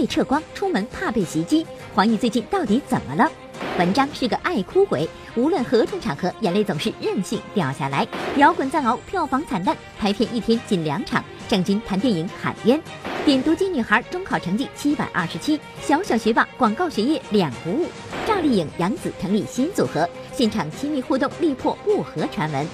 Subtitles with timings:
[0.00, 1.66] 被撤光，出门怕被袭击。
[1.94, 3.30] 黄奕最近到底怎么了？
[3.78, 5.06] 文章是个爱哭鬼，
[5.36, 8.08] 无论何种场合，眼泪总是任性掉下来。
[8.36, 11.22] 摇滚藏獒票房惨淡，拍片一天仅两场。
[11.48, 12.80] 郑钧谈电影喊冤。
[13.26, 17.86] 点读机女孩中考成绩七百二十七，小小学霸广告学业两不误。
[18.26, 22.66] 赵丽颖、杨紫成立新组合，现场亲密互动力破不和传闻。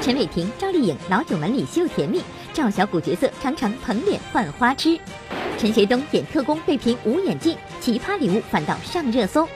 [0.00, 2.22] 陈伟霆、赵丽颖老九门里秀甜蜜，
[2.58, 4.98] 赵小谷角色常常捧脸换花痴。
[5.56, 9.48] 陈学冬演特工被评无演技，奇葩礼物反倒上热搜。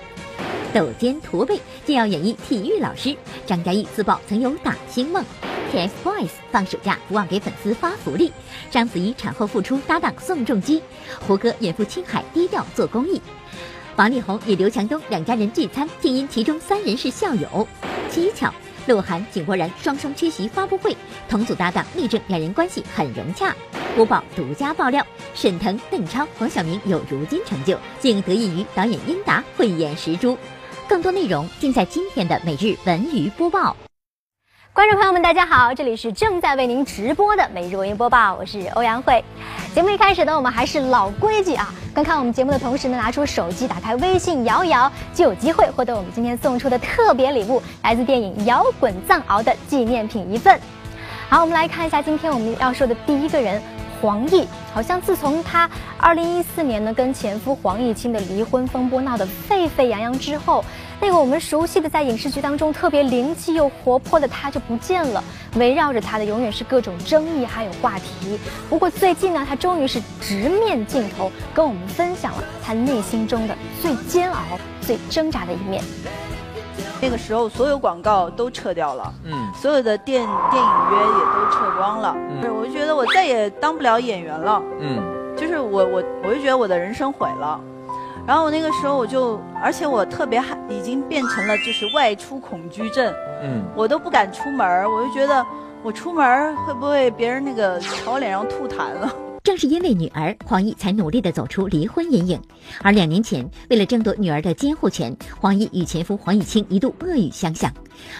[0.73, 5.25] 抖肩驼背竟要演绎体育老师，张嘉译自曝曾有打星梦。
[5.73, 8.33] TFBOYS 放暑假不忘给粉丝发福利，
[8.71, 10.81] 章子怡产后复出搭档宋仲基，
[11.27, 13.21] 胡歌远赴青海低调做公益。
[13.97, 17.67] 王力宏与刘强东两家人聚餐，竟因其中三人是校友。
[18.13, 18.55] 蹊跷，
[18.87, 20.97] 鹿晗、井柏然双双缺席发布会，
[21.29, 23.55] 同组搭档力证两人关系很融洽。
[23.95, 30.37] 播报独家爆料，沈腾、邓超、黄晓明有如今成就，竟得益于导演英达慧眼识珠。
[30.89, 33.77] 更多内容尽在今天的每日文娱播报。
[34.75, 39.23] 观众朋友们，大家好，这里是正在为您直播的每日文娱播报，我是欧阳慧。
[39.75, 50.59] 节目一开始呢，我们还是老规矩啊，观看我们节目的同时呢，拿出手机，打开微信摇一摇，就有机会获得我们今天送出的特别礼物，来自电影《摇滚藏獒》的纪念品一份。
[51.29, 53.61] 好，我们来看一下今天我们要说的第一个人。
[54.01, 60.65] 黄奕好像自从她二零一四年呢跟前夫黄毅清的离婚风波闹得沸沸扬扬之后，
[61.05, 65.23] 那个我们熟悉的在影视剧当中特别灵气又活泼的他就不见了，
[65.57, 68.39] 围绕着他的永远是各种争议还有话题。
[68.71, 74.39] 不过最近呢，他终于是直面镜头，跟我们分享了他内心中的最煎熬、
[74.81, 75.83] 最挣扎的一面。
[77.01, 85.03] 那个时候，所有广告都撤掉了，嗯，所有的电电影约也都撤光了，嗯，我就觉得我再也当不了演员了，嗯，
[85.37, 87.61] 就是我我我就觉得我的人生毁了，
[88.27, 93.13] 然后我那个时候我就，而且我特别害，已经变成了就是外出恐惧症，
[93.43, 95.45] 嗯，我都不敢出门，我就觉得
[95.83, 99.13] 我出门会不会别人那个朝我脸上吐痰了。
[99.43, 102.41] 正是因为女儿，黄奕才努力地走出离婚阴影。
[102.81, 107.69] 而两年前，为了争夺女儿的监护权，黄奕与前夫黄毅清一度恶语相向。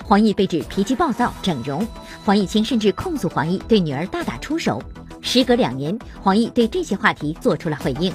[0.05, 1.87] 黄奕被指脾气暴躁、整容，
[2.25, 4.83] 黄毅清甚至控诉黄奕对女儿大打出手。
[5.21, 8.13] 时隔两年，黄奕对这些话题做出了回应。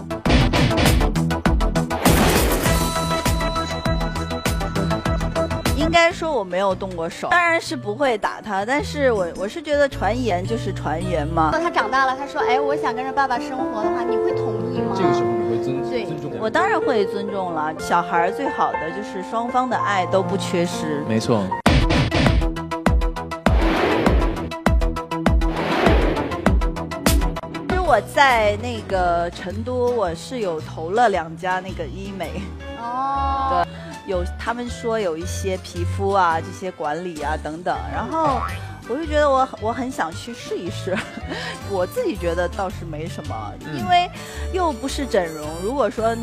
[5.98, 11.50] 该说我没有动过手，当然是不会打他，但是我我是觉得传言就是传言嘛。
[11.52, 17.74] 等他长大了，他说：“哎，我想跟着爸爸生活的话，你会同意吗？”这个时候你会尊尊重我当然会尊重了。
[17.80, 21.04] 小孩最好的就是双方的爱都不缺失。
[21.10, 21.44] 没错。
[27.68, 32.30] 其实我在那个成都，我是有投了两家那个医美。
[32.80, 33.66] 哦。
[33.66, 33.87] 对。
[34.08, 38.40] 有他们说有一些皮肤啊这些管理啊等等，然后
[38.90, 40.98] 我就觉得我我很想去试一试，
[41.70, 44.10] 我自己觉得倒是没什么，因为
[44.54, 45.46] 又不是整容。
[45.62, 46.16] 如果说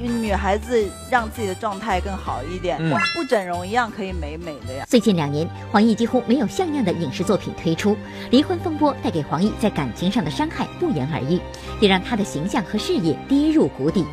[0.00, 2.78] 女女孩子让自己的状态更好一点，
[3.14, 4.86] 不整容一样可以美美的呀。
[4.88, 7.94] 最近两年，黄奕几乎没有像样的影视作品推出，
[8.30, 11.38] 离婚风波带给黄奕在感情上的伤害不言而喻，
[11.80, 14.06] 也让她的形象和事业跌入谷底。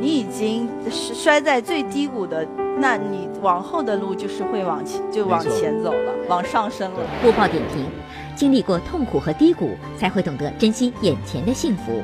[0.00, 2.46] 你已经摔在最低谷的，
[2.78, 7.00] 那你往后的路就是会往前，就往前走了，往上升了。
[7.22, 7.84] 播报点评：
[8.34, 12.02] 经历过痛苦和低谷，才会懂得珍惜眼前的幸福。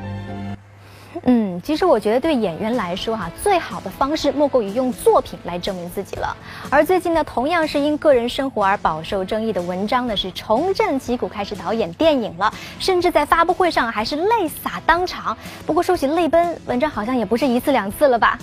[1.26, 6.36] 嗯，其实我觉得对演员来说，哈，最好的方式莫过于用作品来证明自己了。
[6.68, 15.36] 而最近呢，同样是因个人生活而饱受争议的文章呢，是重振旗鼓开始导演电影了，甚至在发布会上还是泪洒当场。
[15.64, 18.38] 不过说起泪奔，文章好像也不是一次两次了吧？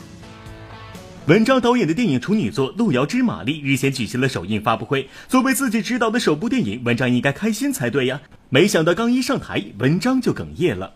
[1.28, 5.08] 文章导演的电影处女作《路遥知马力》日前举行了首映发布会。
[5.28, 8.20] 作为自己执导的首部电影，文章应该开心才对呀。
[8.50, 10.92] 没想到刚一上台，文章就哽咽了。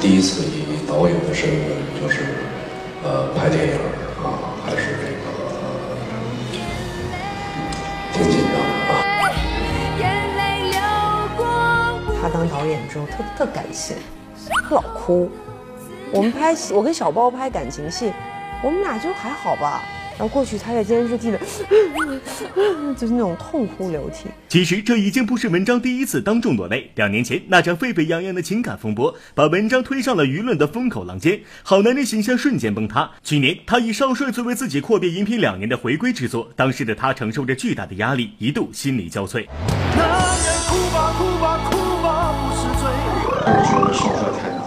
[0.00, 1.58] 第一次以导演的身份，
[2.00, 2.20] 就是
[3.02, 3.74] 呃拍电影
[4.22, 5.24] 啊，还是这个
[8.12, 8.60] 挺紧张的
[8.94, 8.94] 啊。
[12.22, 13.96] 他当导演之后，特特感性，
[14.68, 15.30] 他老哭。
[16.12, 18.12] 我们拍戏，我跟小包拍感情戏，
[18.62, 19.82] 我们俩就还好吧。
[20.18, 21.38] 然后过去他在监视器的，
[22.98, 24.28] 就是那种痛哭流涕。
[24.48, 26.90] 其实这已经不是文章第一次当众落泪。
[26.96, 33.08] 两年前那场沸沸扬扬的情感风波，把文章推上了舆论的风口浪尖，好男人形象瞬间崩塌。
[33.22, 39.46] 去年他以少帅作为自己阔别荧屏两年的回归之作，当时的他承受着巨大的压力，一度心力交瘁。
[43.50, 44.57] 我觉得少帅太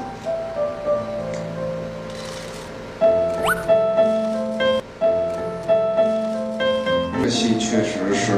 [7.61, 8.33] 确实是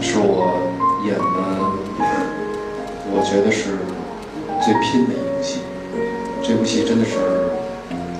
[0.00, 0.58] 是我
[1.04, 1.20] 演的，
[3.12, 3.76] 我觉得是
[4.64, 5.60] 最拼的一部戏。
[6.42, 7.18] 这部戏真的是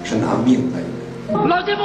[0.05, 1.49] 是拿命来演。
[1.49, 1.83] 老戏骨。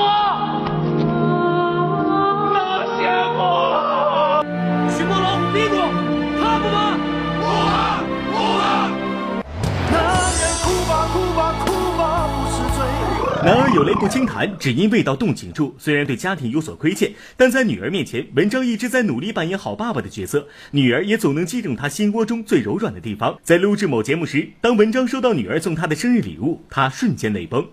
[13.47, 15.73] 男儿有泪不轻弹，只因未到动情处。
[15.79, 20.45] 虽然对家庭有所亏欠，但在女儿面前，文章一直在努力扮演好爸爸的角色。
[20.71, 23.39] 女儿也总能击中他心窝中最柔软的地方。
[23.41, 27.65] 在录制某节目时，当文章收到女儿送他的生日礼物，他瞬间泪崩。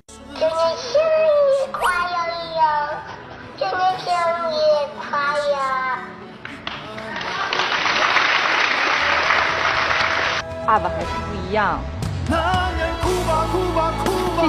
[10.65, 11.81] 爸爸还是不一样。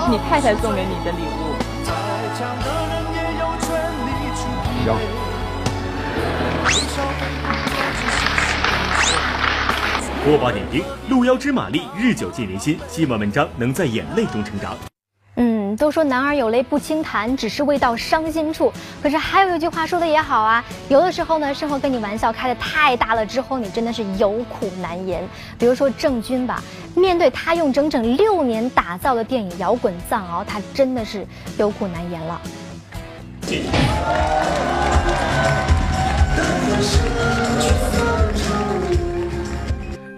[0.08, 1.56] 你太太送给你的礼物。
[2.36, 2.46] 行。
[10.24, 12.80] 播报点评：路遥知马力，日久见人心。
[12.88, 14.78] 希望文章能在眼泪中成长。
[15.76, 18.72] 都说男儿有泪不轻弹，只是未到伤心处。
[19.02, 25.24] 可是还有一句话说的也好啊，有的时候呢，生活跟你玩笑开的太大了之后，你真的是有苦难言。
[25.58, 26.64] 比如说郑钧吧，
[26.96, 31.26] 面对他用整整六年打造的电影《摇滚藏獒》，他真的是
[31.58, 32.42] 有苦难言了。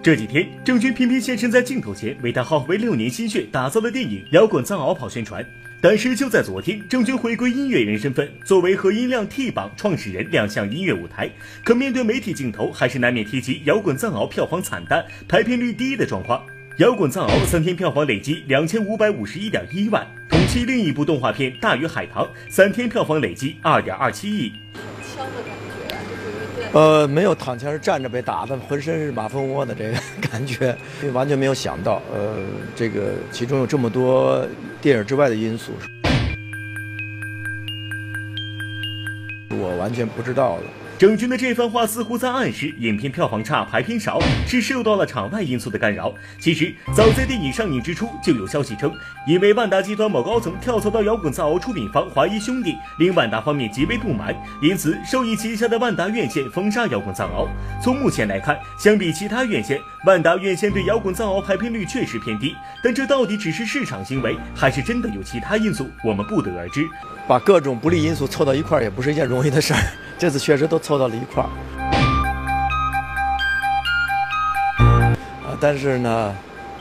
[0.00, 5.44] 这几天，郑钧频频现身在镜头前，为他耗费六年心血打造的电影《摇滚藏獒》跑宣传。
[5.80, 11.28] 但是就在昨天，郑钧回归音乐人身份，作为和音量 T 榜创始人亮相音乐舞台。
[11.64, 16.38] 可面对媒体镜头，还是难免提及《摇滚藏獒》票房惨淡、排片率低的状况。
[16.76, 24.52] 《摇滚藏獒》三天票房累计两千五百五十一点一万，同期另一部动画片《大鱼海棠》三天票房累计二点二七亿。
[26.72, 30.76] 呃，没有躺枪是站着被打的，浑身是马蜂窝的这个感觉，
[31.12, 32.36] 完全没有想到，呃，
[32.76, 34.46] 这个其中有这么多
[34.80, 35.72] 电影之外的因素，
[39.50, 40.64] 我完全不知道的。
[40.98, 46.12] 郑钧的这番话似乎在暗示，影片票房差、排片少是受到了场外因素的干扰。
[46.40, 48.92] 其实，早在电影上映之初，就有消息称，
[49.24, 57.46] 因为万达集团某高层跳槽到摇滚藏獒出品方华谊兄弟，令万达方面极为不满，因此受益旗下的万达院线封杀摇滚藏獒。
[57.80, 62.56] 从目前来看，相比其他院线，万达院线对摇滚藏獒排片率确实偏低。
[62.82, 65.88] 但这到底只是市场行为，还是真的有其他因素？
[66.04, 66.84] 我们不得而知。
[67.28, 69.80] 把各种不利因素凑到一块儿，也不是一件容易的事儿。
[70.18, 71.48] 这次确实都凑到了一块儿，
[75.46, 76.34] 啊，但是呢，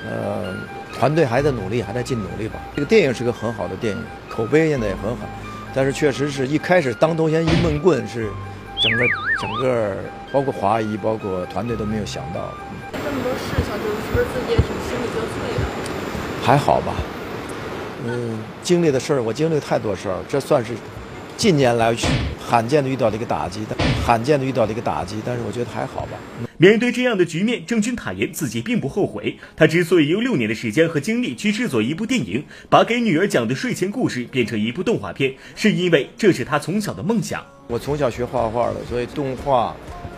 [0.03, 0.55] 呃，
[0.97, 2.55] 团队还在努力，还在尽努力吧。
[2.75, 5.27] 这个电影是个很好的电影，口碑现在也很好，
[5.71, 8.27] 但是确实是一开始当头先一闷棍，是
[8.81, 9.05] 整个
[9.39, 9.95] 整个
[10.31, 12.49] 包括华谊，包括团队都没有想到。
[12.91, 16.43] 这么多事情，就是是不是自己也挺心力交瘁的？
[16.43, 16.95] 还好吧。
[18.03, 20.73] 嗯，经历的事儿，我经历太多事儿，这算是
[21.35, 21.93] 近年来
[22.49, 25.17] 罕见的遇到了一个打击，但罕见的遇到了一个打击。
[25.25, 26.11] 但是我觉得还好吧。
[26.57, 29.37] 面对这样的局面，郑钧坦言自己并不后悔。
[29.57, 37.45] 他之所以用六年的时间和精力去制作一部电影，把给女儿讲的睡前故事变成一部动画片，是因为这是他从小的梦想。
[37.67, 39.75] 我从小学画画的，所以动画、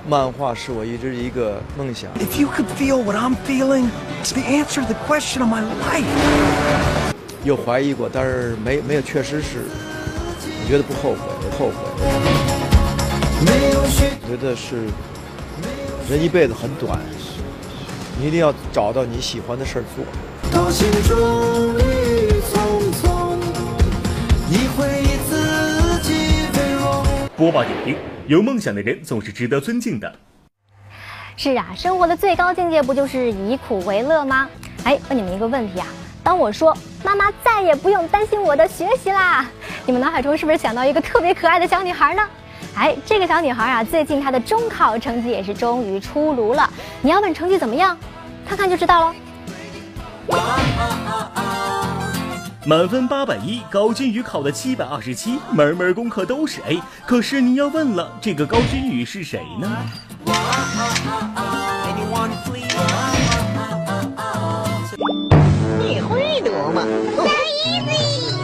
[0.08, 2.12] 漫画是我一直一个梦想。
[2.20, 3.88] If you could feel what I'm feeling,
[4.24, 6.06] it's the answer to the question of my life.
[7.44, 9.64] 有怀疑过，但是没没有确实是，
[9.99, 9.99] 我
[10.70, 11.74] 觉得不后悔，不后悔。
[13.42, 14.86] 我觉得是，
[16.08, 17.00] 人一辈子很短，
[18.20, 20.06] 你一定要找到你喜欢的事儿做。
[27.36, 27.96] 播报点评：
[28.28, 30.14] 有梦想的人总是值得尊敬的。
[31.36, 34.48] 是啊，生活的最高境界不就是以苦为乐吗？
[34.84, 35.88] 哎，问你们一个问题啊。
[36.30, 39.48] 当我说妈妈再也不用担心我的学习啦，
[39.88, 42.22] 你们脑海中是不是想到一个特别可爱的小女孩呢？
[42.76, 46.70] 哎，这个小女孩啊，最近她的中考成绩也是终于出炉了。
[47.02, 47.98] 你要问成绩怎么样，
[48.48, 49.16] 看看就知道了。
[52.64, 56.80] 满分八百一，高君宇考了七百二十七，门门功课都是 A。
[57.08, 59.68] 可是你要问了，这个高君宇是谁呢？
[66.69, 66.83] 会读吗？
[67.17, 67.25] So
[67.65, 68.37] easy！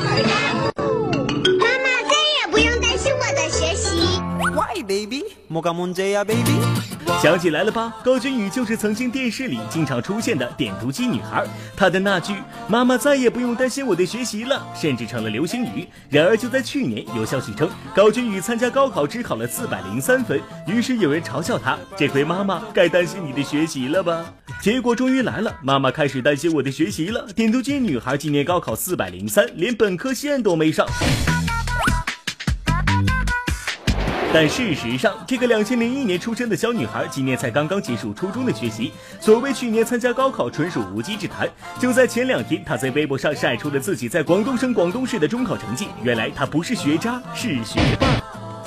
[1.58, 4.20] 妈妈再也不用担心我的学习。
[4.54, 5.24] Why, baby?
[5.48, 6.50] 뭐가 문제야, baby?
[7.21, 7.93] 想起来了吧？
[8.03, 11.45] 高君宇就是曾经电视里经常出现的点读机女孩。
[11.75, 12.35] 她的那句
[12.67, 15.87] “妈妈再也不用担心我的学习了”，甚至成了流行语。
[16.09, 27.27] 然而就在去年，有消息称高君宇参加高考只考了四百零三分，于是有人嘲笑他：“这回妈妈该担心你的学习了吧？”结果终于来了，妈妈开始担心我的学习了。
[27.35, 30.85] 点读机女孩今年高考四百零三，连本科线都没上。
[34.35, 38.91] 但事实上，这个两千零一年出生的小女孩，今年才刚刚结束初中的学习。
[39.17, 41.47] 所谓去年参加高考，纯属无稽之谈。
[41.79, 45.87] 就在前两天，她在微博上晒出了自己在广东省广东市的中考成绩。
[46.03, 48.07] 原来她不是学渣，是学霸。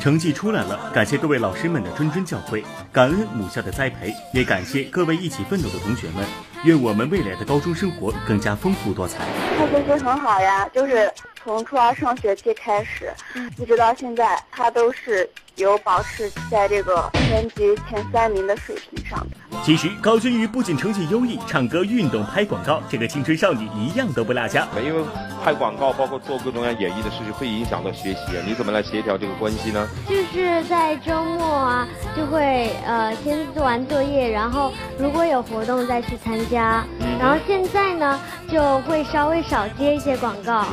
[0.01, 6.25] 成绩出来了，感谢各位老师们的谆谆教诲，感恩母校的栽培，也感谢各位一起奋斗的同学们。
[6.65, 9.19] 愿我们未来的高中生活更加丰富多彩。
[9.59, 11.13] 他学习很好呀，就是
[11.45, 13.13] 从初二上学期开始，
[13.59, 19.37] 一直到现在，他都是有保持在这个全级前三名的水平上的。
[19.65, 24.69] 其实高君宇不仅成绩优异，唱歌、运动、拍广告，这个青春少女一样都不落下。
[24.83, 25.03] 因为
[25.45, 28.43] 拍广告，包括做各种各样演绎的事情，会影响到学习啊。
[28.47, 29.89] 你怎么来协调这个关系呢？
[30.09, 36.85] 就是在周末啊，就会呃先做完作业，然后如果有活动再去参加。
[37.19, 40.67] 然后现在呢，就会稍微少接一些广告。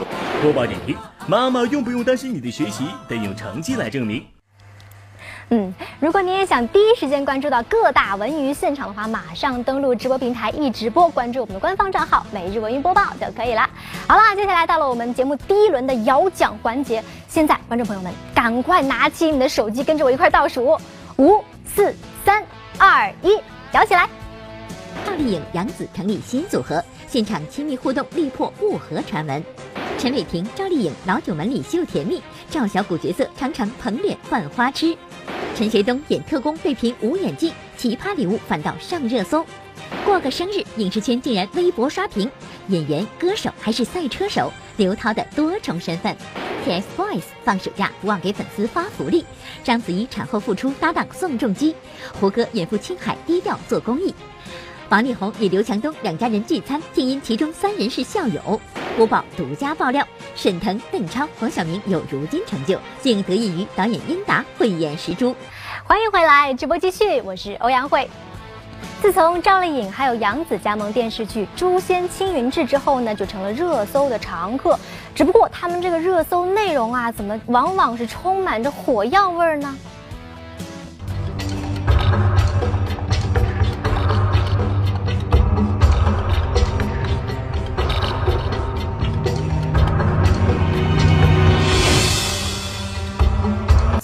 [0.43, 0.95] 播报点评：
[1.27, 2.85] 妈妈用不用担心你的学习？
[3.07, 4.23] 得用成绩来证明。
[5.49, 13.69] 嗯，如果你也想第一时间关注到各大文娱现场的话，马上登录直播平台一直播，关注我们的官方账号“每日文娱播报”就可以了。
[14.07, 20.79] 好啦，接下来到了我们节目第一轮的摇奖环节，现在观众朋友们赶快拿起你的手机，跟着我一块倒数：
[21.17, 21.93] 五、四、
[22.25, 22.43] 三、
[22.79, 23.39] 二、一，
[23.71, 24.09] 摇起来！
[25.05, 29.43] 赵丽颖、杨紫成立新组合，现场亲密互动力破不和传闻。
[29.99, 34.97] 陈伟霆、赵丽颖老九门里秀甜蜜，赵小虎角色常常捧脸换花痴。
[35.55, 39.45] 陈学冬演特工被评无演技，奇葩礼物反倒上热搜。
[40.03, 42.29] 过个生日，影视圈竟然微博刷屏，
[42.67, 46.13] 演员、歌手还是赛车手，刘涛的多重身份。
[46.67, 49.25] TFBOYS 放暑假不忘给粉丝发福利，
[49.63, 51.73] 章子怡产后复出搭档宋仲基，
[52.19, 54.13] 胡歌远赴青海低调做公益。
[54.89, 58.61] 王力宏与刘强东两家人聚餐，竟因其中三人是校友。
[58.95, 65.35] 播报独家爆料，沈腾、邓超、黄晓明有如今成就，竟得益于导演英达慧眼识珠。
[65.83, 68.07] 欢迎回来，直播继续，我是欧阳慧。
[69.01, 74.79] 自从赵丽颖还有杨紫加盟电视剧《诛仙青云志》之后呢，就成了热搜的常客。
[75.15, 79.75] 只不过他们这个热搜内容啊，怎么往往是充满着火药味儿呢？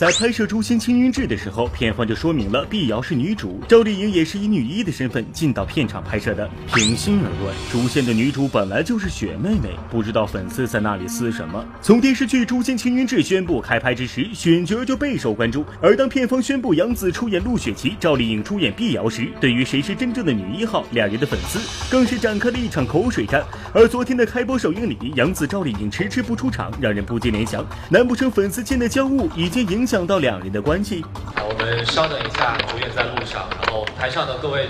[0.01, 6.49] 在拍摄《诛仙青云志》的时候，片方就说明了碧瑶是女主，赵丽颖也是以女一的身份进到片场拍摄的。
[6.73, 11.63] 平心而论，《诛仙》的女主本来就是雪妹妹，不知道粉丝在那里撕什么。
[11.83, 15.63] 从电视剧《诛仙青云志》宣布开拍之时，选角就备受关注。
[15.79, 21.59] 而当片方宣布杨紫出演陆雪琪，赵丽颖出演碧瑶时，对于谁是真正的女一号，两人的粉丝
[21.91, 23.43] 更是展开了一场口水战。
[23.71, 29.99] 而昨天的开播首映礼，杨紫、赵丽颖迟迟不出场，让人不禁联想：难不成粉丝间的交恶已经影响？
[29.99, 31.03] 想到两人的关系，
[31.35, 34.69] 我们稍等一下，主演在路上，然后台上的各位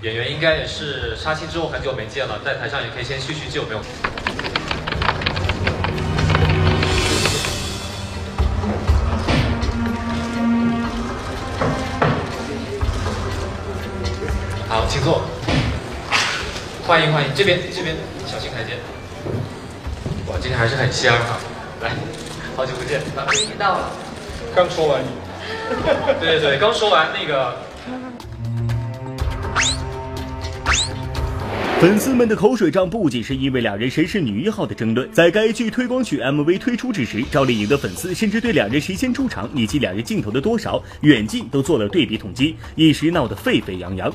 [0.00, 3.80] 演员应该也是杀青之后很久没见了，在台上也可以先叙叙旧，没有？
[14.68, 15.22] 好，请坐。
[16.86, 18.78] 欢迎欢迎，这边这边小心台阶。
[20.28, 21.40] 哇，今天还是很香啊！
[21.82, 21.90] 来，
[22.56, 23.90] 好久不见，终于到了。
[24.54, 25.02] 刚说完，
[26.20, 27.54] 对对对，刚说完那个。
[31.80, 44.12] 粉丝们的口水仗不仅是因为两人谁是女一号的争论，在该剧推广曲 MV 推出之时，赵丽颖的粉丝甚至对两人谁先出场以及两人镜头的多少、远近都做了对比统计，一时闹得沸沸扬扬。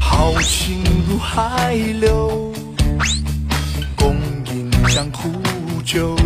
[0.00, 2.50] 豪情如海流，
[3.94, 5.30] 共饮江湖
[5.84, 6.16] 酒。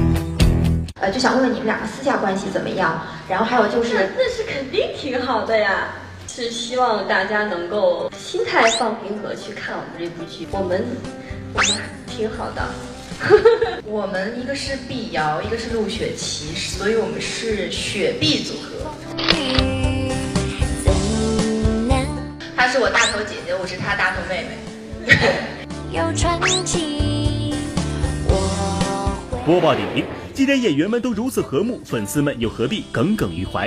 [1.01, 3.01] 呃，就想问问你们两个私下关系怎么样？
[3.29, 5.89] 然后还有就是，那是肯定挺好的呀。
[6.27, 10.85] 是希望大家能够心态放平和去看我们这部剧，我们
[11.53, 11.69] 我们
[12.07, 12.63] 挺好的。
[13.85, 18.95] 我们一个是碧瑶，一个是陆雪琪，所以我们是雪碧组合。
[22.57, 25.17] 她是我大头姐姐，我是她大头妹妹。
[25.91, 27.18] 有传奇。
[29.49, 33.67] 播报点评：既然演员们都如此和睦，粉丝们又何必耿耿于怀？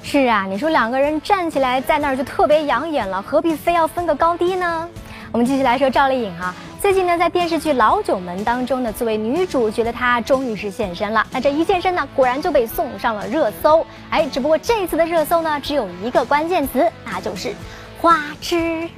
[0.00, 4.88] 是啊，你说两个人站起来在那儿就特别养眼了，何必非要分个高低呢？
[5.32, 11.26] 我们继续来说赵丽颖啊，最近呢在电视剧《老九门》当中呢，作为女主角的她终于是现身了。
[11.32, 13.84] 那这一现身呢，果然就被送上了热搜。
[14.10, 17.52] 哎，只不过这次的热搜呢，只有一个关键词，那就是
[18.00, 18.88] 花痴。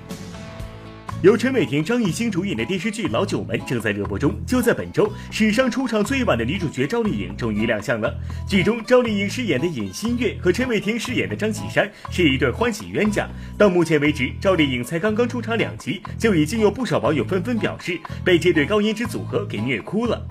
[1.25, 4.35] 由陈伟霆、张艺兴主演的电视剧《老九门》正在热播中。
[4.47, 8.15] 就在本周，史上出场最晚的女主角赵丽颖终于亮相了。
[8.47, 13.27] 剧中，赵丽颖饰演的尹新月和陈伟霆饰演的张启山是一对欢喜冤家。
[13.57, 20.23] 到目前为止，赵丽颖才刚刚出场两集，就已经有不少网友纷纷表示被这对高颜值组合给虐哭了。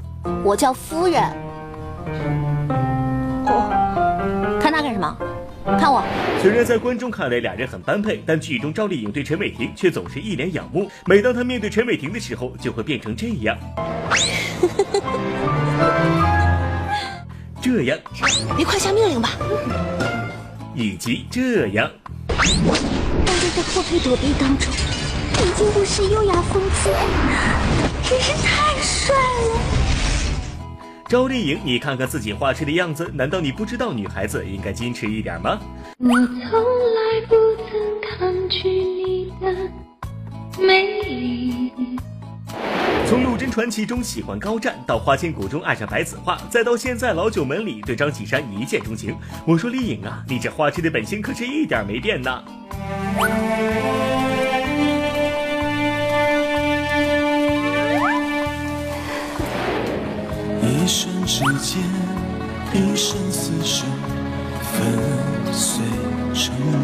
[0.44, 1.24] 我叫夫人。
[3.48, 5.18] 哦，看他干什么？
[5.66, 6.04] 看我。
[6.42, 10.90] 虽然在观众看来俩人很般配，但剧中赵丽颖对陈伟霆却总是一脸仰慕。
[11.06, 13.58] 每当她面对陈伟霆的时候，就会变成这样。
[17.62, 17.98] 这样。
[18.58, 19.30] 你快下命令吧。
[20.76, 21.90] 以及这样。
[22.28, 22.38] 但
[23.56, 24.74] 在后退躲避当中，
[25.40, 26.90] 已经不失优雅风姿，
[28.10, 29.83] 真是太帅了。
[31.14, 35.60] 赵丽颖，你看看自己花痴的样子，难道你不知道女孩子应该矜持一点吗？
[36.00, 37.36] 我从来不
[37.70, 39.56] 曾抗拒你的
[40.60, 41.72] 美丽。
[43.08, 49.16] 从《陆贞传奇》中喜欢高湛，到《花千骨》中爱上白子画，再到现在《老九门》里对张启山一见钟情。
[49.46, 52.44] 我说丽颖啊，你这花痴的本性可是一点没变呢。
[60.66, 61.82] 一瞬之间，
[62.74, 63.86] 一生厮守
[64.62, 65.84] 粉碎
[66.34, 66.80] 成沫。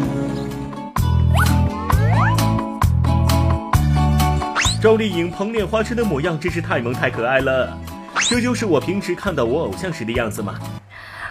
[4.80, 7.76] 赵丽颖捧脸花痴的模样真是太萌太可爱了，
[8.20, 10.54] 这就是我平时看到我偶像时的样子吗？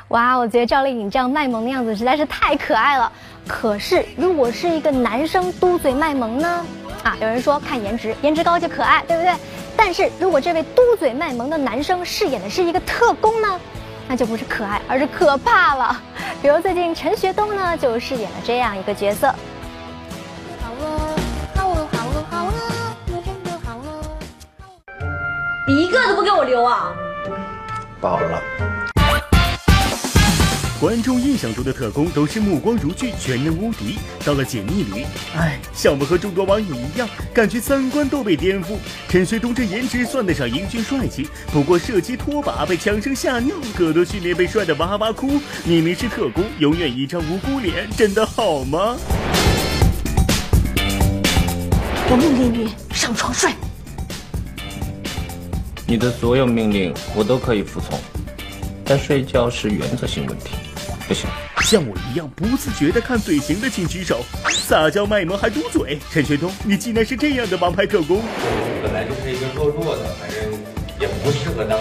[0.10, 3.12] 哇，我觉得赵丽颖这样卖萌的样子实在是太可爱了。
[3.48, 6.64] 可是如果是一个男生嘟嘴卖萌呢？
[7.04, 9.34] 啊，有人说看颜值，颜值高就可爱，对不对？
[9.82, 13.60] 但是如果这位嘟嘴卖萌的男生饰演的是一个特工呢，
[14.10, 16.02] 那就不是可爱，而是可怕了。
[16.42, 19.34] 比如最近陈学冬呢，就饰演了这样一个角色。
[20.62, 21.16] 好了，
[21.56, 22.52] 好了，好了，好了，
[23.08, 24.04] 我真的好了。
[25.66, 26.92] 你一个都不给我留啊！
[28.02, 28.69] 饱了。
[30.80, 33.98] 观众印象中的特工都是目光如炬、全能无敌。
[34.24, 38.78] 到了解密里，哎，像我们和众多网友一样，感觉三观都被颠覆。
[39.10, 45.42] 陈学冬这颜值算得上英俊帅气，不过射击拖把被枪声吓尿，格斗训练被帅得哇哇哭。
[45.66, 48.96] 明明是特工，永远一张无辜脸，真的好吗？
[52.10, 53.52] 我命令你上床睡。
[55.86, 58.00] 你的所有命令我都可以服从，
[58.86, 60.54] 但睡觉是原则性问题。
[61.10, 61.28] 不行，
[61.62, 64.24] 像我一样不自觉的看嘴型的请举手。
[64.48, 68.22] 撒娇卖萌还嘟嘴，陈学冬，你竟然是这样的王牌特工。
[68.84, 70.52] 本来就是一个弱弱的，反正
[71.02, 71.80] 也不适合当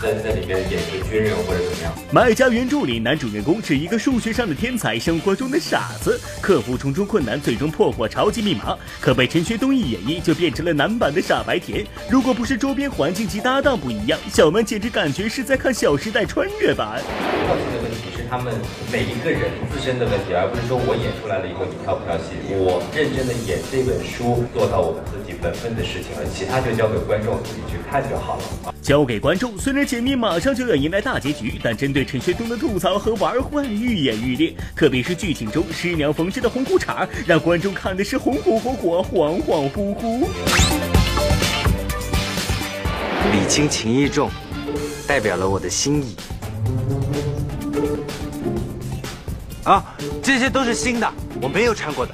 [0.00, 1.92] 在在里面演一个军人或者怎么样。
[2.14, 8.74] 《卖家原著》里，男主人公是一个数学上的天才，生活中的傻子，克服重重困难，最终破获超级密码。
[9.02, 11.86] 可被陈学冬一演绎，就变成了男版的傻白甜。
[12.08, 17.02] 如果不是周边环境及搭档不一样，小曼简直感觉是在看《小时代》穿越版。
[18.32, 18.54] 他们
[18.90, 22.32] 每一个人自身的问题，而不是说我演出来了以后你跳不跳戏。
[22.48, 28.72] 我认真的演这本书，做到我们自己本分的事情了，其他就交给观众自己去看就好了。
[28.80, 29.58] 交给观众。
[29.58, 40.26] 虽然解密马上就要迎来大结局，但针对陈学冬的吐槽和玩坏愈演愈烈，特别是剧情中师娘缝制的红裤衩，让观众看的是红火火火、恍恍惚惚。
[43.30, 44.30] 礼轻情意重，
[45.06, 46.16] 代表了我的心意。
[49.64, 49.84] 啊，
[50.22, 51.08] 这些都是新的，
[51.40, 52.12] 我没有穿过的。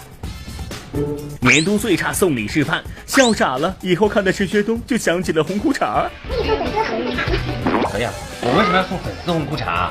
[1.40, 3.74] 年度最差送礼示范，笑傻了。
[3.80, 6.08] 以后看到陈学冬就想起了红裤衩。
[6.28, 7.92] 你说本身红裤衩。
[7.92, 9.90] 可以啊，我为什么要送粉丝红裤衩？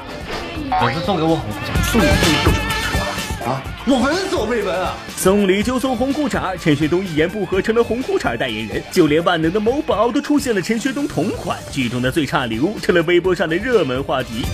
[0.79, 2.49] 粉丝送给我红裤衩，送礼就有什
[3.45, 3.61] 么啊？
[3.87, 4.93] 我闻所未闻啊！
[5.15, 11.57] 送礼就送红裤衩，陈学冬一言不合成了红裤衩代言人，就连万能的某宝都出现了陈学冬同款。
[11.71, 14.45] 剧中的最差礼物成了微博上的热门话题。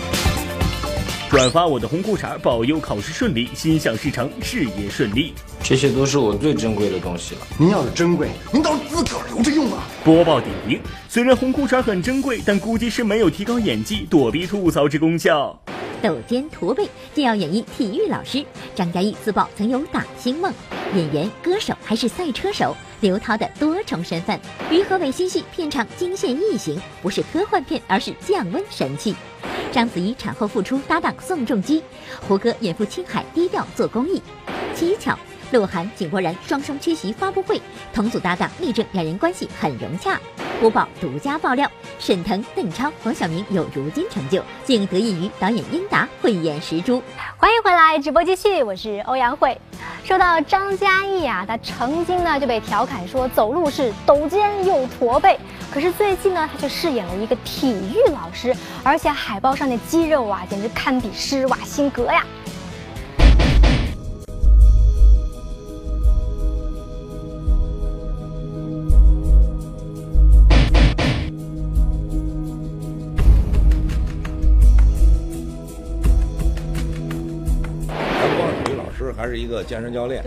[1.33, 5.33] 转发我的红裤衩，保佑考试顺利，心想事成，事业顺利。
[5.63, 7.41] 这些都是我最珍贵的东西了。
[7.57, 9.81] 您要是珍贵，您倒是自个儿留着用啊！
[10.03, 15.59] 播报点评：虽然红裤衩很珍贵，但估计是没有提高演技，躲避吐槽之功效。
[16.03, 18.45] 抖肩驼背，竟要演绎体育老师。
[18.75, 20.53] 张嘉译自曝曾有打星梦，
[20.93, 24.39] 演员、歌手还是赛车手，刘涛的多重身份。
[24.71, 29.13] 于和伟新戏片场惊现异形，不是科幻片，而是降温神器。
[29.73, 31.83] 章子怡产后复出搭档宋仲基，
[32.25, 34.21] 胡歌远赴青海低调做公益。
[34.73, 35.19] 蹊跷。
[35.51, 37.61] 鹿晗、井柏然双双缺席发布会，
[37.93, 40.19] 同组搭档力证两人关系很融洽。
[40.59, 47.03] 播报独家爆料：沈腾、邓超、黄晓明有如今成就，竟得益于导演英达慧眼识珠。
[47.37, 49.55] 欢迎回来，直播继续，我是欧阳慧。
[50.03, 55.39] 说到张嘉译啊，他曾经呢就被调侃说走路是抖肩又驼背，
[55.71, 62.25] 可是最近呢他却饰演了一个体育老师，而且海报上的肌肉啊简直堪比施瓦辛格呀。
[79.53, 80.23] 个健身教练。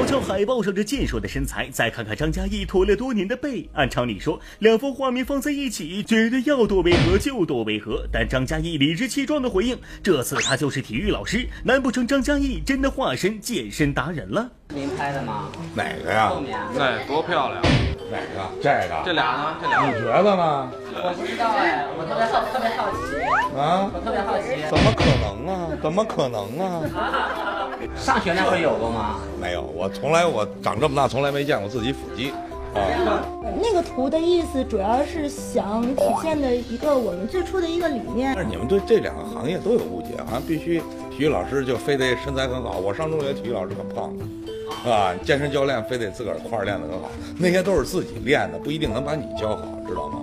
[0.00, 8.02] 瞧瞧海报上这健硕的身材，再看看张嘉译驼了多年的背，按常理说，两幅画面放在一起，绝对要多违和就多违和。
[8.10, 14.50] 但张嘉译理直气壮的回应，这次他就是体育老师，难不成张嘉译真的化身健身达人了？
[14.68, 15.50] 您拍的吗？
[15.74, 16.32] 哪个呀？
[16.74, 17.62] 那多漂亮！
[18.10, 18.50] 哪个？
[18.62, 19.02] 这个？
[19.04, 19.56] 这俩呢？
[19.60, 19.86] 这俩？
[19.86, 20.72] 你觉得呢？
[21.02, 23.20] 我不知道哎，我特别好，特别好奇
[23.54, 23.90] 啊！
[23.92, 25.68] 我特别好奇，怎么可能啊？
[25.82, 27.68] 怎么可能啊？
[27.96, 29.16] 上学那会有过吗？
[29.40, 32.32] 没有，我从来我长这么大从来没见过自己腹肌。
[32.72, 33.26] 啊，
[33.60, 38.32] 那个图的意思主要是想体现的一个我们最初的一个理念。
[38.34, 40.78] 但是你们对这两个行业都有误解，好像必须
[41.10, 42.78] 体育老师就非得身材很好。
[42.78, 50.22] 我上中学体育老师可胖了，啊，健身教练非得自个儿块儿练得很好，那些都是自己练的，不一定能把你教好，知道吗？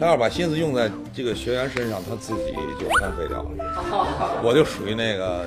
[0.00, 4.42] 他要把心思用在这个学员身上，他自己就荒废掉了。
[4.42, 5.44] 我就属于那个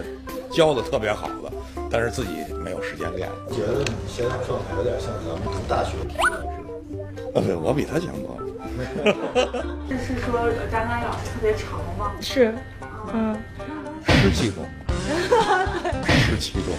[0.50, 1.52] 教的特别好的，
[1.90, 3.30] 但是自己没有时间练。
[3.50, 6.58] 觉得你现在状态有点像咱们读大学体育老师。
[7.34, 8.44] 啊，对，我比他强多了。
[9.90, 12.12] 这是说张嘉译老师特别长吗？
[12.22, 12.54] 是，
[13.14, 13.36] 嗯，
[14.08, 14.66] 十七中，
[16.06, 16.74] 十七中。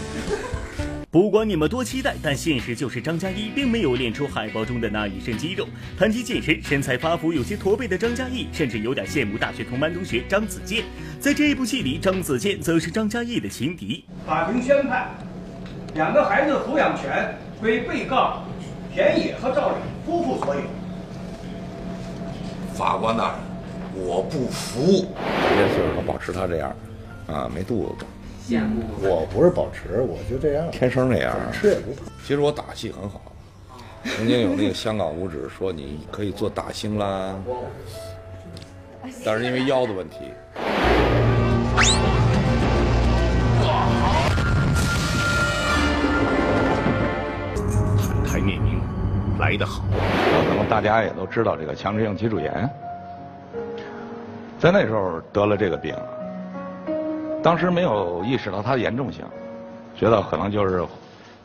[1.10, 5.66] 不管你们多期待，但现实就是张嘉译并没有练出海报中的那一身肌肉。
[5.98, 10.84] 谈及健身，身材发福、有些驼背的张嘉译，甚至有点羡慕大学同班同学张子健。
[11.18, 14.04] 在这一部戏里，张子健则是张嘉译的情敌。
[14.26, 15.08] 法庭宣判，
[15.94, 18.42] 两个孩子抚养权归被告
[18.92, 20.60] 田野和赵磊夫妇所有。
[22.74, 25.06] 法官大人，我不服。
[25.56, 26.76] 这岁数能保持他这样，
[27.26, 28.04] 啊，没肚子。
[29.00, 32.04] 我不是保持，我就这样，天生这样，吃也不胖。
[32.24, 33.20] 其实我打戏很好，
[34.04, 37.34] 曾经有那个香港五指说你可以做打星啦，
[39.24, 40.16] 但是因为腰的问题。
[47.98, 48.80] 坦开面名，
[49.38, 49.84] 来得好。
[50.48, 52.70] 可能大家也都知道这个强直性脊柱炎，
[54.58, 55.94] 在那时候得了这个病。
[57.48, 59.24] 当时没有意识到它的严重性，
[59.96, 60.84] 觉得可能就是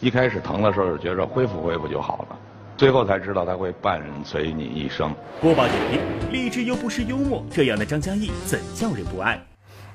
[0.01, 2.37] 一开始疼的时候觉着恢复恢复就好了，
[2.75, 5.15] 最后才知道它会伴随你一生。
[5.39, 9.41] 播报点评：励志又不失幽默，这样的张嘉译怎叫人不爱？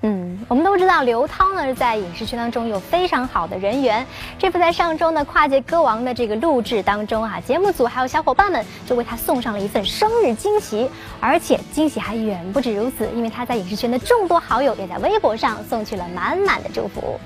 [0.02, 4.06] 嗯，我们都知道刘涛呢在影视圈当中有非常好的人缘。
[4.38, 10.88] 这不在上周呢《跨界歌王》的这个录制当中啊，节目组还有小伙伴们就为他送上了一份生日惊喜，
[11.20, 17.18] 而且惊喜还远不止如此，因为他在影视圈的众多好友也在微博上送去了满满的祝福。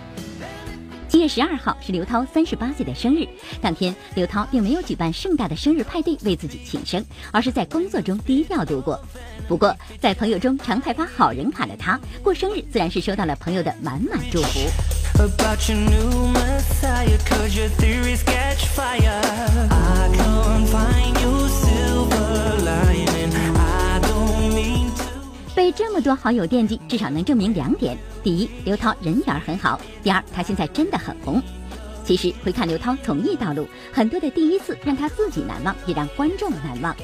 [1.13, 3.29] 七月十二号是刘涛三十八岁的生日，
[3.61, 8.99] 当天刘涛并没有举办盛大的生日派对为自己庆生，而是在工作中低调度过。
[9.47, 14.61] 不过，在朋友中常派发好人卡的他，过生日自然是收到了朋友的满满祝福。
[25.63, 31.41] 被这么多好友惦记，至少能证明两点：第一，刘涛人缘很好；第二，他现在真的很红。
[32.05, 36.97] 其实回看刘涛从艺道路，很多的第一次让他自己难忘，也让观众难忘。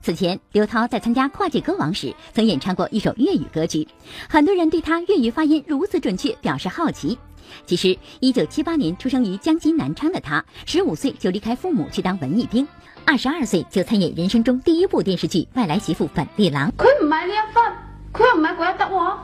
[0.00, 3.88] 此前，刘涛在参加跨界歌王时，曾演唱过一首粤语歌曲，
[4.28, 7.18] 很多人对他粤语发音如此准确表示好奇。
[7.66, 12.66] 其实，一九七八年出生于江西南昌的他，十五岁就离开父母去当文艺兵，
[13.04, 16.70] 二十二岁就参演人生中第一部电视剧《外来媳妇本地郎》。
[16.76, 17.72] 佢唔系呢一份，
[18.12, 19.16] 佢又唔係怪得喎，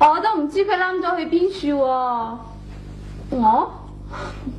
[0.10, 2.38] 我都唔知佢冧咗去邊處喎。
[3.30, 3.90] 我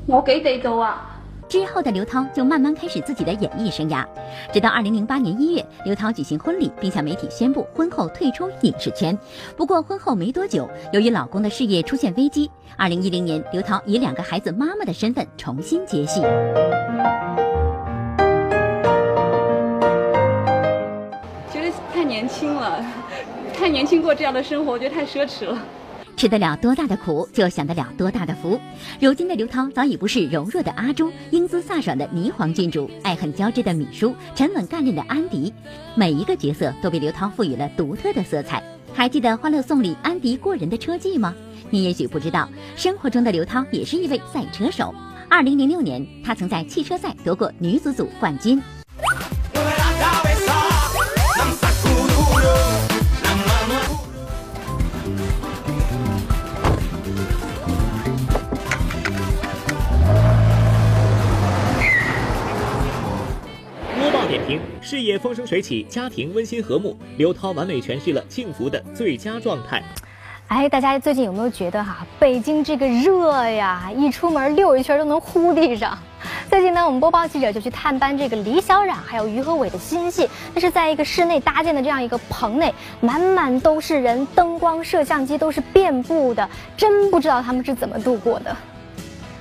[0.08, 1.15] 我几地道啊！
[1.56, 4.06] 之后的刘涛就慢慢开始自己的演艺生涯，
[4.52, 9.18] 直到二零零八年一月，刘涛举行婚礼，并向媒体宣布婚后退出影视圈。
[9.56, 16.20] 不过婚后没多久，由于老公的事业出现危机，二零一零年，刘涛以两个孩子妈妈的身份重新接戏。
[21.50, 22.84] 觉得太年轻了，
[23.54, 25.58] 太年轻过这样的生活，我觉得太奢侈了。
[26.16, 28.60] 吃得了多大的苦，就享得了多大的福。
[29.00, 35.54] 如今的刘涛早已不是柔弱的阿朱，英姿飒爽的霓凰郡主，爱恨交织的米叔，沉稳干练的安迪，
[35.96, 38.64] 每一个角色都被刘涛赋予了独特的色彩。
[38.94, 41.36] 还记得《欢乐颂》里安迪过人的车技吗？
[41.70, 42.48] 你也许不知道，
[42.78, 44.96] 生活中的刘涛也是一位赛车手。
[45.30, 48.62] 二零零六年，她曾在汽车赛夺过女子组冠军。
[64.86, 69.82] 事业风生水起，家庭温馨和睦，刘涛完美诠释了幸福的最佳状态。
[70.48, 75.98] 哎，大家最近有没有觉得哈，北京这个热呀，一出门溜一圈都能呼地上。
[76.52, 82.72] 最近呢，我们播报记者就去探班这个李小冉还有于和伟的新戏，那是在一个室内搭建的这样一个棚内，
[83.02, 88.56] 满满都是人，灯光、摄像机都是遍布的，真不知道他们是怎么度过的。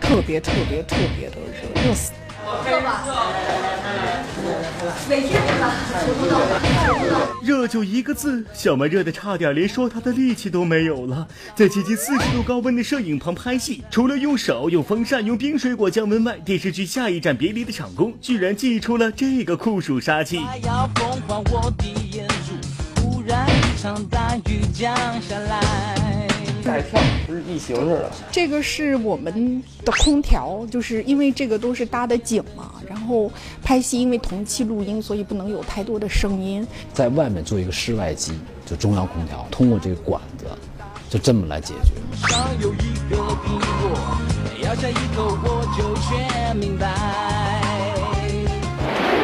[0.00, 2.12] 特别特别特别的热，热死！
[5.08, 5.72] 委屈你了。
[7.42, 11.28] 熱就一个字，小曼热得差点连说她的力气都没有了。
[11.54, 20.36] 在接近四十度高温的摄影棚拍戏，除了用手、用风扇、用冰水果降温外，电视剧《下一站别离》的场工居然祭出了这个酷暑殺氣。
[20.36, 20.62] 嚇一
[26.64, 28.10] 跳，不是异形似的。
[28.32, 33.30] 这个是我们的空调，就是因为这个都是搭的景嘛，然后
[33.62, 36.66] 拍戏因为同期录音，所以不能有太多的声音。
[36.92, 38.32] 在外面做一个室外机，
[38.66, 40.46] 就中央空调，通过这个管子，
[41.08, 42.26] 就这么来解决。
[42.28, 42.76] 上有一
[43.10, 43.98] 个苹果，
[44.62, 47.63] 咬下一口我就全明白。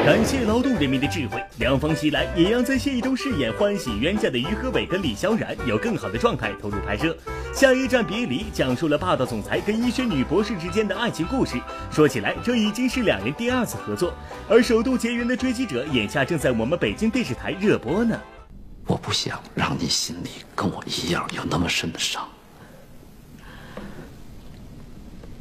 [0.02, 7.14] 感谢劳动人民的智慧，兩方襲來，也讓在戲中饰演欢喜冤家的于和伟跟李小冉有更好的状态投入拍摄。
[7.54, 11.60] 下一站别离讲述了霸道总裁跟医学女博士之间的爱情故事。
[11.92, 14.14] 说起来，这已经是两人第二次合作。
[14.48, 18.18] 而首度结缘的追击者，眼下正在我们北京电视台热播呢。
[18.86, 22.26] 我不想让你心里跟我一样有那么深的伤。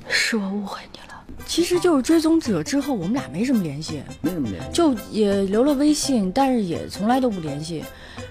[0.10, 1.09] 是我误会你了。
[1.46, 7.84] 其实就是追踪者之后，我们俩没什么联系，没什么联系，就也留了微信，但是也从来都不联系。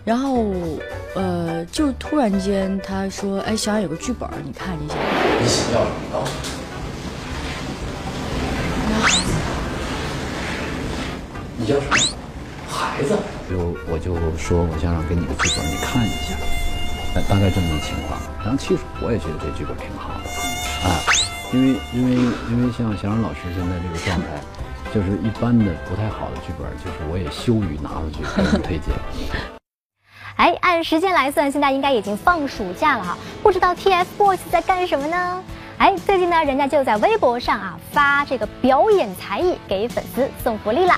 [0.04, 0.44] 然后，
[1.14, 4.94] 呃，就突然间他说：“哎，小冉有个剧本，你看一下。”
[5.40, 6.20] 你想要什麼刀？
[8.92, 9.32] 要孩子。
[11.56, 11.96] 你叫什么？
[12.68, 13.16] 孩子。
[13.50, 16.36] 就我就说，我想让给你个剧本，你看一下，
[17.28, 18.20] 大概这么一情况。
[18.44, 20.47] 然后其实我也觉得这剧本挺好的，啊。
[21.50, 22.14] 因为因为
[22.50, 24.26] 因为像小冉老师现在这个状态，
[24.92, 28.94] 就是一般的不太好的剧本，就是我也羞于拿出去给人推荐。
[30.36, 35.42] 哎，按时间来算，现在应该已经放暑假了哈，不知道 TFBOYS 在干什么呢？
[35.78, 40.94] 哎，最近呢，人家就在微博上啊发这个表演才艺，给粉丝送福利了。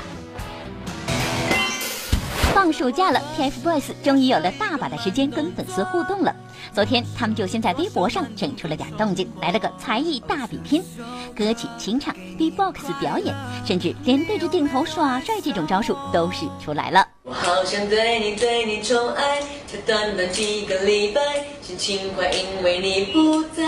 [2.55, 6.35] 放暑假了，TFBOYS 终于有了大把的时间跟粉丝互动了。
[6.75, 10.83] 昨天，他们就先在微博上整出了点动静，来了个才艺大比拼，
[11.35, 13.35] 歌曲清唱、B-box 表演，
[13.65, 17.07] 甚至连对着镜头耍帅这种招数都使出来了。
[17.23, 21.21] 我好想对你对你宠爱，才短短几个礼拜，
[21.63, 23.60] 心情壞因为你不在。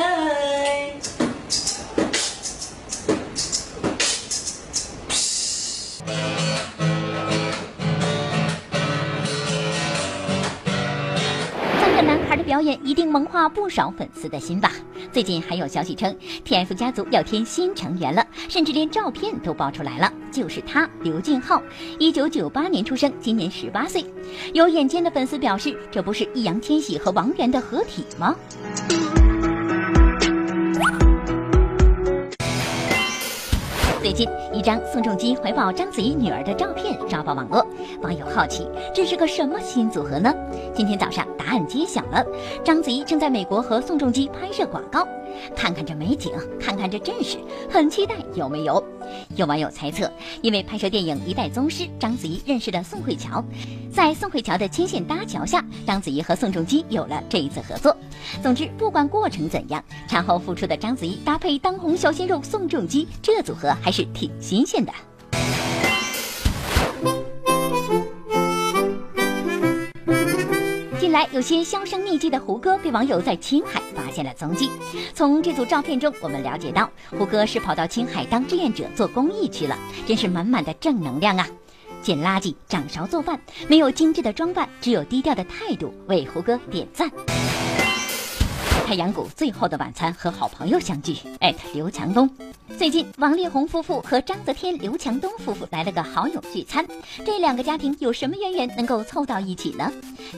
[12.62, 14.72] 演一定萌化不少粉丝的心吧。
[15.12, 21.62] 最近还有消息称，TF 家族要添新成员了，甚至连照片都爆出来了，就是他刘俊昊，
[21.98, 24.04] 一九九八年出生，今年十八岁。
[24.54, 28.34] 有眼尖的粉丝表示，这不是易烊千玺和王源的合体吗？
[34.02, 37.64] 最近，一张宋仲基怀抱章子怡女儿的照片刷爆网络，
[38.00, 40.34] 网友好奇这是个什么新组合呢？
[40.74, 42.26] 今天早上答案揭晓了，
[42.64, 45.06] 章子怡正在美国和宋仲基拍摄广告。
[45.54, 47.38] 看看这美景，看看这阵势，
[47.70, 48.82] 很期待有没有？
[49.36, 53.44] 有网友猜测，因为拍摄电影《一代宗师》，章子怡认识了宋慧乔，
[53.92, 57.94] 在宋慧乔的牵线搭桥下，章子怡和宋仲基有了这一次合作。
[58.42, 64.92] 总之，不管过程怎样，产后复出的章子怡搭配当红小鲜肉宋仲基，这组合还是挺新鲜的。
[71.12, 74.70] 来有些销声匿迹的胡歌被网友在青海发现了踪迹。
[75.14, 81.46] 从这组照片中，我们了解到胡歌是跑到青海当志愿者做公益去了，真是满满的正能量啊！
[82.02, 87.10] 捡垃圾、掌勺做饭，没有精致的装扮，只有低调的态度，为胡歌点赞。
[88.92, 92.28] 太阳谷最后的晚餐和好朋友相聚，艾特刘强东。
[92.76, 96.86] 最近，王力宏夫妇和章泽天、刘强东夫妇来了个好友聚餐，
[97.24, 99.90] 这两个家庭有什么渊源能够凑到一起呢？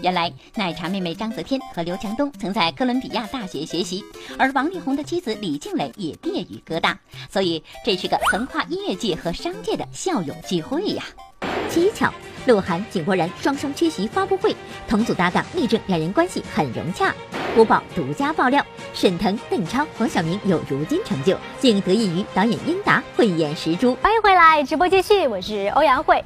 [0.03, 4.05] 原来，奶茶妹妹章泽天和刘强东曾在哥伦比亚大学学习，
[4.39, 6.97] 而王力宏的妻子李静蕾也毕业于哥大，
[7.29, 11.03] 所以这是个横跨音乐界和商界的校友聚会呀。
[11.69, 12.15] 蹊跷，
[12.47, 14.55] 鹿晗、井柏然双双缺席发布会，
[14.87, 17.15] 同组搭档力证两人关系很融洽。
[17.55, 23.95] 播报独家爆料：沈腾、邓超、黄晓明有如今成就，竟得益于导演英达慧眼识珠。
[24.03, 26.23] 欢迎回来，直播继续，我是欧阳慧。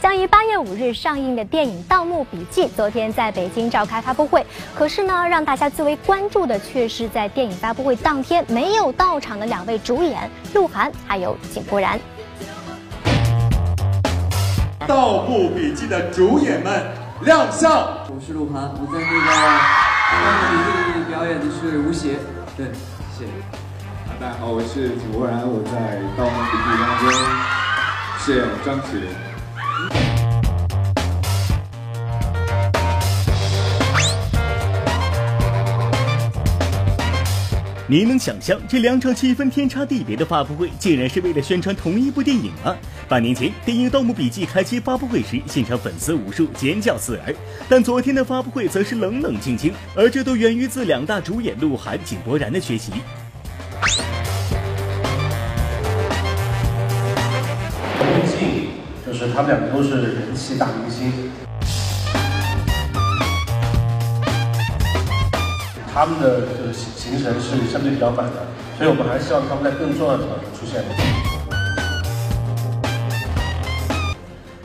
[0.00, 11.98] 将于八月五日上映的电影《盗墓笔记》昨天在北京召开发布会，可是呢，让大家最为关注的却是在电影发布会当天没有到场的两位主演鹿晗还有井柏然。
[14.88, 16.82] 《盗墓笔记》的主演们
[17.20, 17.70] 亮相。
[18.08, 19.28] 我是鹿晗，我在那个。
[20.10, 22.16] 《盗墓笔记里》表演的是吴邪，
[22.56, 22.72] 对，
[23.14, 23.32] 谢谢。
[24.18, 27.12] 大家好，我是井柏然，我在《盗墓笔记》当中
[28.18, 29.27] 饰演张起灵。
[37.90, 42.76] 你能想象这两场气氛天差地别的发布会，竟然是为了宣传同一部电影吗？
[43.08, 47.32] 半年前，电影《盗墓笔记》开机发布会时，现场粉丝无数，尖叫刺耳；
[47.66, 52.92] 但昨天的发布会则是冷冷清清，而这都源于自两大主演鹿晗、井柏然的缺席。
[52.92, 52.98] 毕
[58.26, 58.68] 竟，
[59.06, 61.10] 就是他们两个都是人气大明星。
[65.92, 68.46] 他们的这个行行程是相对比较满的，
[68.76, 70.84] 所以我们还希望他们在更重要的场合出现。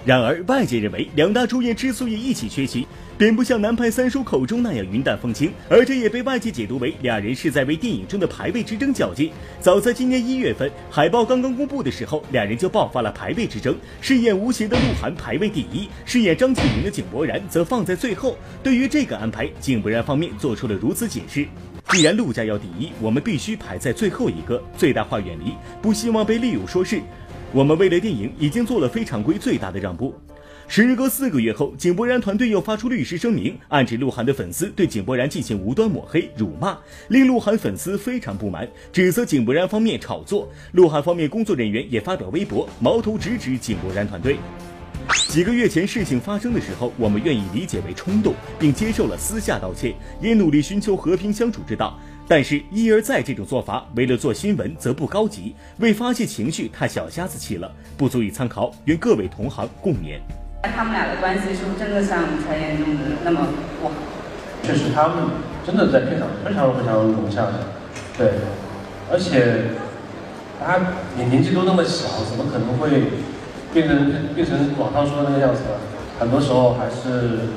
[0.06, 2.86] 然而，外界认为两大主演之所以一起缺席，
[3.18, 9.32] 并不像南派三叔口中那样云淡风轻，而这也被外界解读为俩人是在为电影中的排位之争较劲。
[9.60, 13.76] 早在今年一月份，海报刚刚公布的时候，俩人就爆发了排位之争。
[14.02, 18.38] 饰演吴邪的鹿晗排位第一，饰演张起灵的井柏然则放在最后。
[18.62, 21.46] 对于这个安排，井柏然方面做出了如此解释：
[21.92, 27.00] 既然陆家要第一，我们必须排在最后一个，最大化远离，不希望被利用说事。
[27.52, 30.16] 我们为了电影已经做了非常规最大的让步。
[30.68, 36.78] 时隔四个月后，井柏然团队又发出律师声明，暗指鹿晗的粉丝对井柏然进行无端抹黑、辱骂，
[37.10, 40.50] 令鹿晗粉丝非常不满，指责井柏然方面炒作。
[40.72, 44.38] 鹿晗方面工作人员也发表微博，矛头直指井柏然团队。
[45.28, 52.00] 几个月前事情发生的时候，我们愿意理解为冲动，并接受了私下道歉，也努力寻求和平相处之道。
[52.28, 58.74] 但是，一而再这种做法，为了做新闻则不高级，为发泄情绪太小家子气了，不足以参考。
[58.86, 60.20] 愿各位同行共勉。
[60.72, 63.48] 他们俩的关系是不是真的像传言中的那么
[63.82, 63.94] 不好？
[64.64, 65.18] 确实，他们
[65.66, 67.54] 真的在片场非常非常融洽的，
[68.18, 68.32] 对，
[69.12, 69.72] 而且
[70.60, 70.80] 他
[71.18, 73.12] 你年纪都那么小，怎么可能会
[73.74, 75.76] 变成变成网上说的那个样子呢？
[76.20, 77.50] 很多时候还是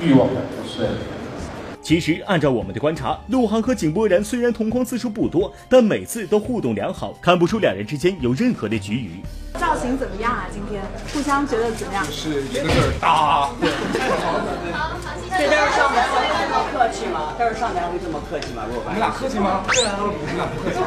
[0.00, 0.88] 欲望的不是。
[1.82, 9.58] 其实，按照我们的观察，鹿晗和井柏然虽然同框次数不多，但每次都互动良好，看不出两人之间有任何的局龉。
[9.58, 10.46] 造型怎么样啊？
[10.52, 10.80] 今天
[11.12, 12.04] 互相觉得怎么样？
[12.04, 13.50] 是一个字儿大。
[13.60, 13.68] 对。
[15.34, 17.34] 这待会儿上台会这么客气吗？
[17.36, 18.62] 待会儿上台会这么客气吗？
[18.68, 19.64] 我们俩客气吗？
[19.68, 20.78] 对啊，我们俩不客气。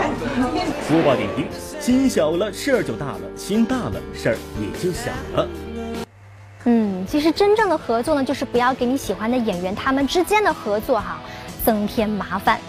[0.88, 1.46] 播报点评：
[1.80, 5.48] 心小了事儿就大了，心大了事儿也就小了。
[7.06, 11.20] 其实真正的合作呢，就是不要给你喜欢的演员他们之间的合作哈
[11.64, 12.60] 增添麻烦。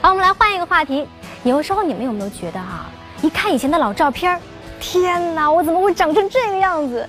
[0.00, 1.06] 好，我们来换一个话题。
[1.44, 2.86] 有时候你们有没有觉得哈，
[3.22, 4.40] 一看以前的老照片，
[4.80, 7.08] 天哪，我怎么会长成这个样子？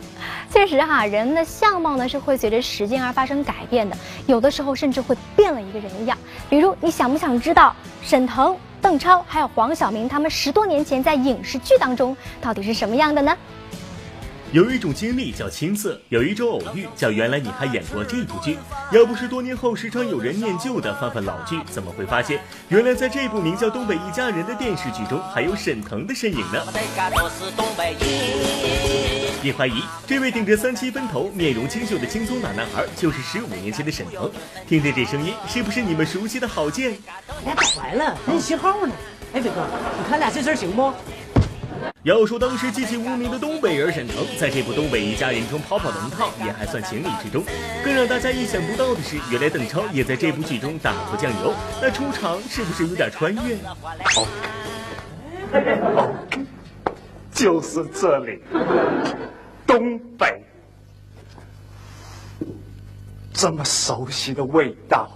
[0.52, 6.18] 确实哈，人的相貌呢是会随着时间而发生改变的，有的时候甚至会变了一个人一样。
[6.50, 13.36] 比如，你想不想知道沈腾、邓超还有黄晓明他们十多年前在影视剧当中到底是什么样的呢？
[14.58, 18.58] 有一种经历叫青涩，有一种偶遇叫原来你还演过这部剧。
[18.92, 26.60] 要不是多年后时常有人念旧的翻翻老剧，怎么会发现原来在这部名叫《东北一家人》的电视剧中还有沈腾的身影呢？
[29.44, 34.28] 别怀疑，这位顶着三七分头、面容清秀的青葱大男孩就是十五年前的沈腾。
[34.68, 36.98] 听听这声音，是不是你们熟悉的郝建？
[37.46, 38.94] 俩搞完了，人信号呢。
[39.34, 39.68] 哎，飞哥，
[40.00, 40.92] 你看俩这身行不？
[42.04, 47.44] 要说当时籍籍无名的东北人沈腾，在这部《东北一家人》中跑跑龙套也还算情理之中。
[47.84, 53.58] 更让大家意想不到的是，原来邓超也在这部剧中打过酱油，那出场是不是有点穿越？
[54.16, 54.26] 哦，
[57.32, 58.42] 就是这里，
[59.66, 60.44] 东北，
[63.34, 65.10] 这么熟悉的味道。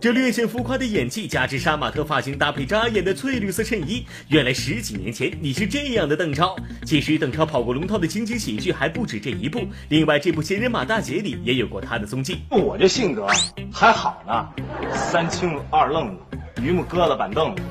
[0.00, 6.56] 这略显浮夸的演技，加之杀马特发型搭配扎眼的翠绿色衬衣，原来十几年前你是这样的邓超。
[6.86, 12.38] 其实邓超跑过龙套的情景喜剧还不止这一部，另外这部《闲人马大姐》里也有过他的踪迹。
[12.48, 13.26] 我这性格
[13.70, 14.48] 还好呢，
[14.94, 17.62] 三清二愣子，榆木疙瘩板凳子，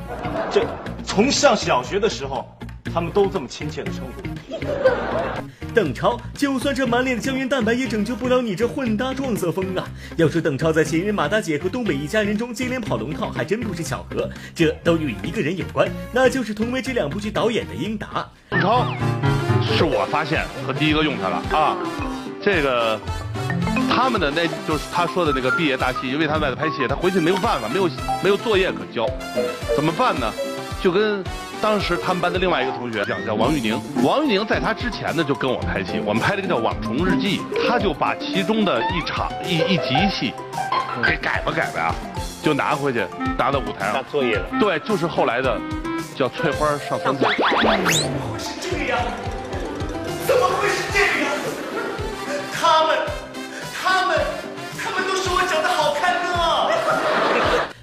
[0.51, 0.63] 这
[1.03, 2.47] 从上小学的时候。
[2.91, 4.23] 他们都这么亲切的称呼。
[5.72, 9.88] 邓超，就算这满脸的胶原蛋白也拯救不了你这混搭撞色风啊！
[10.18, 18.28] 要说邓超在《闲人马大姐》和《东北一家人》中接连跑龙套，还真不是巧合，这都与一个人有关，那就是同为这两部剧导演的英达。
[18.50, 18.88] 邓超，
[19.78, 21.78] 是我发现和第一个用他了啊！
[22.41, 23.00] 这个
[23.89, 27.88] 他们的那就是他说的那个毕业大戏，因为他在拍戏，他回去没有办法，没有
[28.24, 29.08] 没有作业可交，
[29.76, 30.34] 怎么办呢？
[30.82, 31.24] 就跟。
[31.62, 40.34] 当时他们班的另外一个同学叫叫王玉宁，王玉宁在他之前呢就跟我拍戏，我们拍了一个叫《网虫日记》，他就把其中的一场一一集戏
[41.03, 41.95] 给改吧改吧啊，
[42.41, 43.05] 就拿回去
[43.38, 44.45] 拿到舞台上作业了。
[44.60, 45.60] 对，就是后来的
[46.16, 47.36] 叫翠花上酸菜。
[47.38, 48.99] 怎么会是这样？
[50.26, 51.30] 怎么会是这样？
[52.53, 52.97] 他们，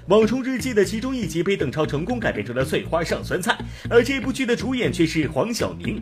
[0.07, 3.51] 网虫日记》的其中一集被邓超成功改编成了《翠花上酸菜》，
[3.89, 6.01] 而这部剧的主演却是黄晓明。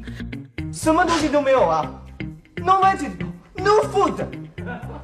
[0.72, 1.92] 什么东西都没有啊
[2.58, 4.24] ！No vegetable，no food。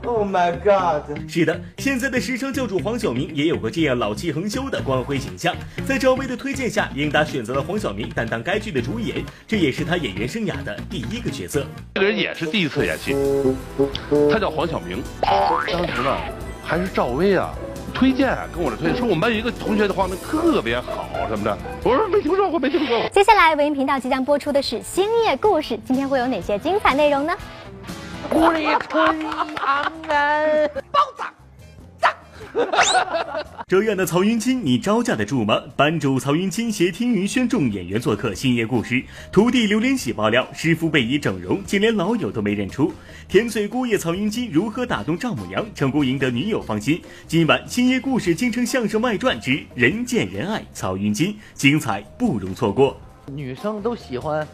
[0.05, 1.17] Oh my god！
[1.27, 5.55] 是的，现在的时尚教主黄晓明也有过这样老气横秋的光辉形象。
[5.83, 11.65] 在赵薇的推荐下，英达选择了黄晓明担当该剧的主演，这也是他演员生涯的第一个角色。
[11.95, 13.15] 这个人也是第一次演戏，
[14.31, 15.01] 他叫黄晓明。
[15.21, 16.15] 当时呢，
[16.63, 17.51] 还是赵薇啊。
[17.91, 23.09] 推荐跟我这推荐说我们班有一个同学的画面特别好什么的，我说没听说过，没听说过。
[23.09, 27.33] 接下来文艺频道即将播出的是《星夜故事》，今天会有哪些精彩内容呢？
[28.29, 29.05] 故里春
[29.57, 31.33] 安安，爆炸。
[33.67, 35.61] 这样的曹云金，你招架得住吗？
[35.77, 38.95] 班主曹云金携听云轩众演员做客《星夜故事》，
[39.31, 42.93] 徒弟刘连喜爆料师傅被以整容，竟连老友都没认出。
[43.29, 47.01] 甜嘴姑爷曹云金如何打动丈母娘，成功赢得女友芳心？
[47.27, 52.99] 今晚《星夜故事》京城相声外传之人见人爱曹云金，精彩不容错过。
[53.27, 54.45] 女生都喜欢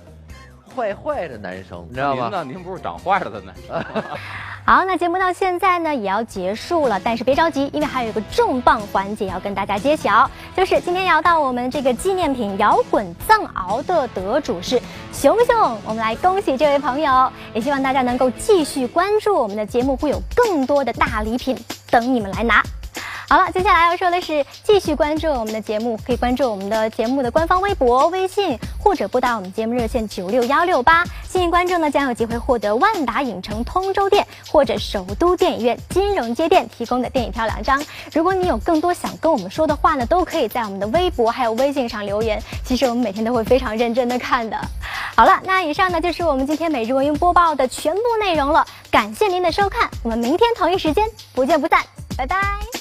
[0.78, 2.44] 坏坏的男生，你知道吗？
[2.44, 3.84] 您不是长坏了的男生？
[4.64, 14.80] 好，那节目到现在呢也要结束了，但是别着急，因为还有一个重磅环节要跟大家揭晓，就是今天聊到我们这个纪念品摇滚藏獒的得主是
[15.12, 21.58] 熊熊，我们来恭喜这位朋友，也希望大家能够继续关注我们的节目，会有更多的大礼品
[21.90, 22.62] 等你们来拿。
[23.30, 31.04] 好了，接下来要说的是，继续关注我们的节目，可以关注我们的节目的官方微博、微信，或者拨打我们节目热线九六幺六八。
[31.28, 37.84] 幸运观众呢，将有机会获得万达影城通州店或者首都电影院金融街店提供的电影票两张。
[38.14, 42.42] 如果你有更多想跟我们说的话呢，都可以在我们的微博还有微信上留言。
[42.64, 44.58] 其实我们每天都会非常认真的看的。
[45.18, 48.66] 好了，那以上呢就是我们今天每日文音播报的全部内容了。
[48.90, 51.06] 感谢您的收看，我们明天同一时间
[51.36, 51.84] 不见不散，
[52.18, 52.77] 拜拜。